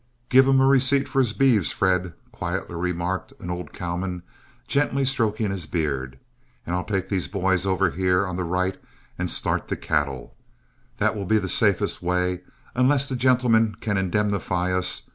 [0.29, 4.23] "Give him a receipt for his beeves, Fred," quietly remarked an old cowman,
[4.67, 6.17] gently stroking his beard,
[6.65, 8.81] "and I'll take these boys over here on the right
[9.19, 10.35] and start the cattle.
[10.97, 12.41] That will be the safest way,
[12.73, 15.03] unless the gentleman can indemnify us.